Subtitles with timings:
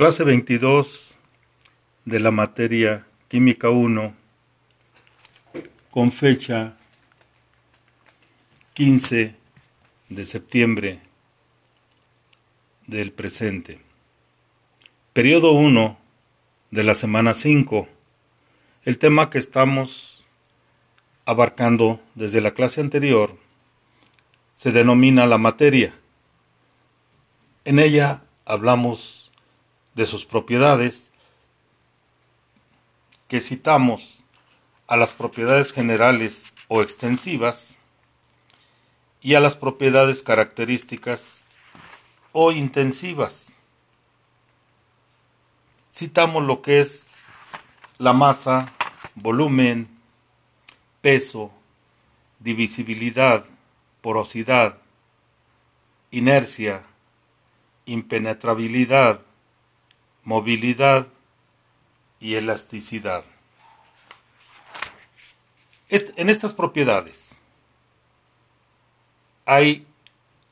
[0.00, 1.18] Clase 22
[2.06, 4.14] de la materia Química 1
[5.90, 6.78] con fecha
[8.72, 9.34] 15
[10.08, 11.00] de septiembre
[12.86, 13.82] del presente.
[15.12, 15.98] Periodo 1
[16.70, 17.86] de la semana 5.
[18.86, 20.24] El tema que estamos
[21.26, 23.36] abarcando desde la clase anterior
[24.56, 25.92] se denomina la materia.
[27.66, 29.19] En ella hablamos
[30.00, 31.10] de sus propiedades,
[33.28, 34.24] que citamos
[34.86, 37.76] a las propiedades generales o extensivas
[39.20, 41.44] y a las propiedades características
[42.32, 43.52] o intensivas.
[45.92, 47.06] Citamos lo que es
[47.98, 48.72] la masa,
[49.14, 49.86] volumen,
[51.02, 51.52] peso,
[52.38, 53.44] divisibilidad,
[54.00, 54.78] porosidad,
[56.10, 56.84] inercia,
[57.84, 59.20] impenetrabilidad,
[60.30, 61.08] movilidad
[62.20, 63.24] y elasticidad.
[65.88, 67.42] En estas propiedades
[69.44, 69.88] hay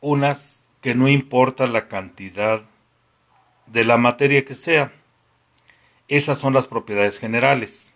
[0.00, 2.64] unas que no importa la cantidad
[3.66, 4.92] de la materia que sea.
[6.08, 7.94] Esas son las propiedades generales.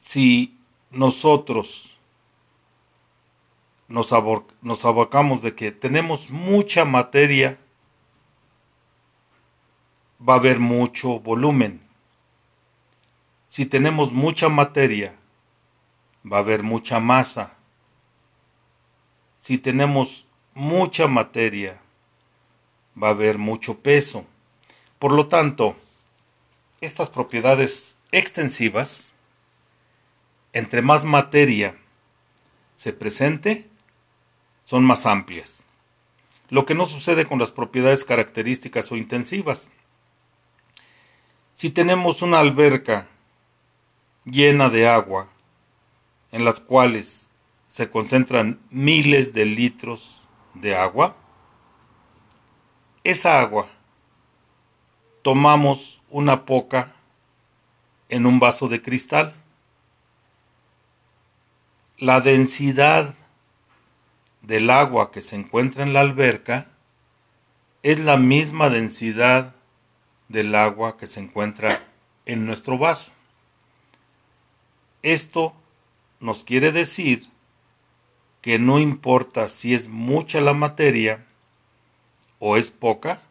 [0.00, 0.58] Si
[0.90, 1.96] nosotros
[3.86, 7.60] nos, abocamos de que tenemos mucha materia
[10.26, 11.80] va a haber mucho volumen.
[13.48, 15.14] Si tenemos mucha materia,
[16.30, 17.54] va a haber mucha masa.
[19.40, 21.80] Si tenemos mucha materia,
[23.00, 24.24] va a haber mucho peso.
[24.98, 25.76] Por lo tanto,
[26.80, 29.12] estas propiedades extensivas,
[30.52, 31.76] entre más materia
[32.74, 33.68] se presente,
[34.64, 35.64] son más amplias.
[36.50, 39.70] Lo que no sucede con las propiedades características o intensivas.
[41.62, 43.06] Si tenemos una alberca
[44.24, 45.28] llena de agua,
[46.32, 47.30] en las cuales
[47.68, 51.14] se concentran miles de litros de agua,
[53.04, 53.68] esa agua
[55.22, 56.96] tomamos una poca
[58.08, 59.32] en un vaso de cristal.
[61.96, 63.14] La densidad
[64.40, 66.66] del agua que se encuentra en la alberca
[67.84, 69.54] es la misma densidad
[70.32, 71.86] del agua que se encuentra
[72.26, 73.12] en nuestro vaso.
[75.02, 75.54] Esto
[76.20, 77.28] nos quiere decir
[78.40, 81.24] que no importa si es mucha la materia
[82.38, 83.22] o es poca,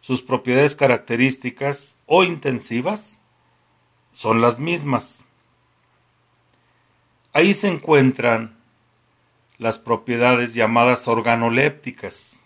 [0.00, 3.20] sus propiedades características o intensivas
[4.12, 5.24] son las mismas.
[7.32, 8.56] Ahí se encuentran
[9.58, 12.41] las propiedades llamadas organolépticas,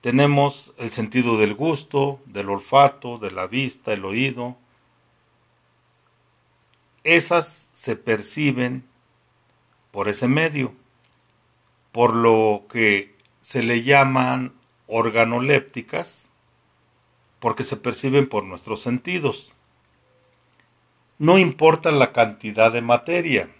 [0.00, 4.56] tenemos el sentido del gusto, del olfato, de la vista, el oído.
[7.04, 8.88] Esas se perciben
[9.90, 10.72] por ese medio,
[11.92, 14.54] por lo que se le llaman
[14.86, 16.32] organolépticas,
[17.38, 19.52] porque se perciben por nuestros sentidos.
[21.18, 23.50] No importa la cantidad de materia.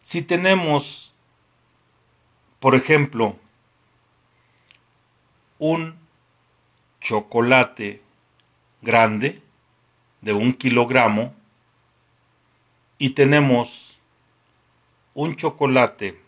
[0.00, 1.14] Si tenemos,
[2.60, 3.36] por ejemplo,
[5.58, 5.96] un
[7.00, 8.02] chocolate
[8.82, 9.42] grande
[10.20, 11.34] de un kilogramo
[12.98, 13.98] y tenemos
[15.14, 16.20] un chocolate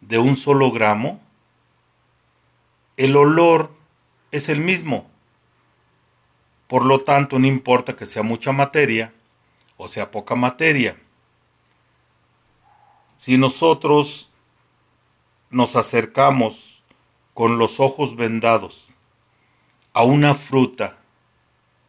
[0.00, 1.20] de un solo gramo,
[2.96, 3.70] el olor
[4.30, 5.08] es el mismo.
[6.66, 9.12] Por lo tanto, no importa que sea mucha materia
[9.82, 10.96] o sea poca materia.
[13.16, 14.30] Si nosotros
[15.50, 16.71] nos acercamos
[17.34, 18.90] con los ojos vendados
[19.92, 20.98] a una fruta,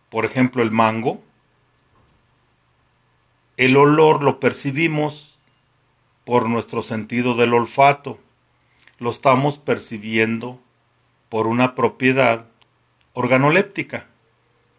[0.09, 1.22] por ejemplo el mango,
[3.58, 5.40] el olor lo percibimos
[6.26, 8.19] por nuestro sentido del olfato,
[8.98, 10.60] lo estamos percibiendo
[11.30, 12.46] por una propiedad
[13.13, 14.07] organoléptica,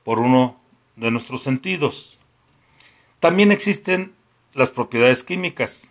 [0.02, 0.60] por uno
[0.96, 2.19] de nuestros sentidos.
[3.20, 4.14] También existen
[4.52, 5.88] las propiedades químicas.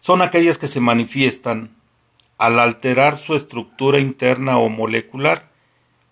[0.00, 1.74] Son aquellas que se manifiestan
[2.44, 5.48] al alterar su estructura interna o molecular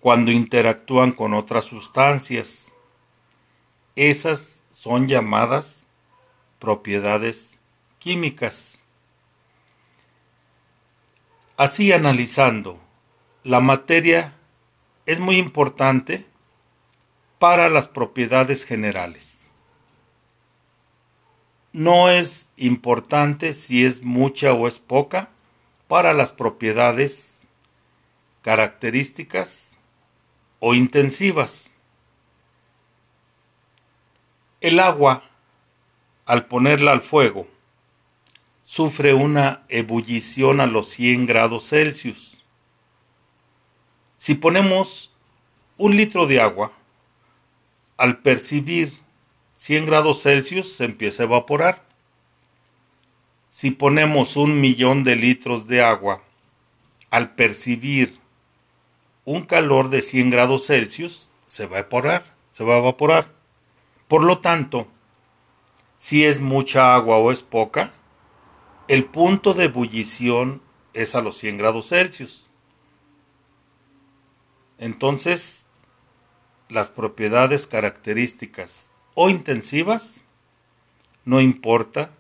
[0.01, 2.75] cuando interactúan con otras sustancias.
[3.97, 5.87] Esas son llamadas
[6.59, 7.59] propiedades
[7.99, 8.79] químicas.
[11.59, 12.81] Así analizando,
[13.45, 14.33] la materia
[15.05, 16.25] es muy importante
[17.39, 19.45] para las propiedades generales.
[21.73, 25.29] No es importante si es mucha o es poca,
[25.93, 27.47] para las propiedades,
[28.41, 29.77] características
[30.59, 31.75] o intensivas.
[34.63, 35.23] El agua,
[36.25, 37.47] al ponerla al fuego,
[38.65, 42.43] sufre una ebullición a los 100 grados Celsius.
[44.17, 45.15] Si ponemos
[45.77, 46.73] un litro de agua,
[47.99, 48.95] al percibir
[49.57, 51.85] 100 grados Celsius se empieza a evaporar.
[53.53, 56.23] Si ponemos un millón de litros de agua,
[57.11, 58.19] al percibir
[59.27, 63.29] un calor de 100 grados Celsius, se va a evaporar, se va a evaporar.
[64.09, 64.87] Por lo tanto,
[65.99, 67.93] si es mucha agua o es poca,
[68.89, 70.63] el punto de ebullición
[70.95, 72.49] es a los 100 grados Celsius.
[74.79, 75.67] Entonces,
[76.71, 80.25] las propiedades características o intensivas,
[81.27, 82.13] no importa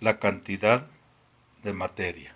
[0.00, 0.86] la cantidad
[1.62, 2.35] de materia.